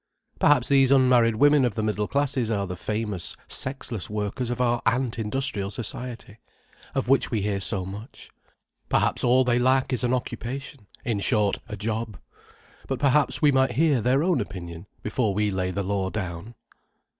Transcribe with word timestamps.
Perhaps 0.39 0.67
these 0.69 0.89
unmarried 0.91 1.35
women 1.35 1.63
of 1.63 1.75
the 1.75 1.83
middle 1.83 2.07
classes 2.07 2.49
are 2.49 2.65
the 2.65 2.75
famous 2.75 3.35
sexless 3.47 4.09
workers 4.09 4.49
of 4.49 4.59
our 4.59 4.81
ant 4.83 5.19
industrial 5.19 5.69
society, 5.69 6.39
of 6.95 7.07
which 7.07 7.29
we 7.29 7.43
hear 7.43 7.59
so 7.59 7.85
much. 7.85 8.31
Perhaps 8.89 9.23
all 9.23 9.43
they 9.43 9.59
lack 9.59 9.93
is 9.93 10.03
an 10.03 10.11
occupation: 10.11 10.87
in 11.05 11.19
short, 11.19 11.59
a 11.69 11.77
job. 11.77 12.17
But 12.87 12.97
perhaps 12.97 13.43
we 13.43 13.51
might 13.51 13.73
hear 13.73 14.01
their 14.01 14.23
own 14.23 14.41
opinion, 14.41 14.87
before 15.03 15.35
we 15.35 15.51
lay 15.51 15.69
the 15.69 15.83
law 15.83 16.09
down. 16.09 16.55